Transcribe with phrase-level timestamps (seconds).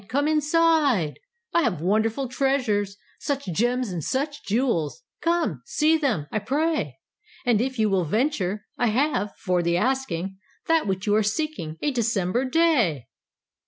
[0.07, 1.19] Come inside!
[1.53, 5.03] I have wonderful treasures, Such gems and such jewels!
[5.21, 6.97] Come, see them, I pray.
[7.45, 11.77] And if you will venture, I have for the asking That which you are seeking,
[11.83, 13.09] A December day!"